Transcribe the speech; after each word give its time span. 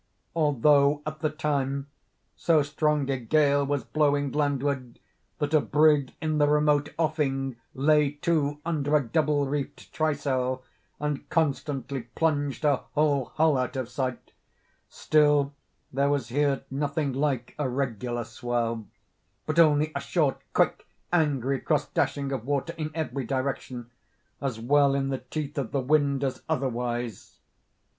Although, 0.35 1.03
at 1.05 1.19
the 1.19 1.29
time, 1.29 1.85
so 2.35 2.63
strong 2.63 3.07
a 3.11 3.19
gale 3.19 3.63
was 3.63 3.83
blowing 3.83 4.31
landward 4.31 4.97
that 5.37 5.53
a 5.53 5.61
brig 5.61 6.15
in 6.19 6.39
the 6.39 6.47
remote 6.47 6.89
offing 6.97 7.55
lay 7.75 8.13
to 8.23 8.59
under 8.65 8.95
a 8.95 9.07
double 9.07 9.45
reefed 9.45 9.93
trysail, 9.93 10.63
and 10.99 11.29
constantly 11.29 12.01
plunged 12.15 12.63
her 12.63 12.81
whole 12.95 13.25
hull 13.35 13.55
out 13.59 13.75
of 13.75 13.89
sight, 13.89 14.31
still 14.89 15.53
there 15.93 16.09
was 16.09 16.29
here 16.29 16.63
nothing 16.71 17.13
like 17.13 17.53
a 17.59 17.69
regular 17.69 18.23
swell, 18.23 18.87
but 19.45 19.59
only 19.59 19.91
a 19.95 19.99
short, 19.99 20.39
quick, 20.51 20.87
angry 21.13 21.59
cross 21.59 21.85
dashing 21.89 22.31
of 22.31 22.43
water 22.43 22.73
in 22.75 22.89
every 22.95 23.23
direction—as 23.23 24.59
well 24.59 24.95
in 24.95 25.09
the 25.09 25.19
teeth 25.19 25.59
of 25.59 25.71
the 25.71 25.79
wind 25.79 26.23
as 26.23 26.41
otherwise. 26.49 27.37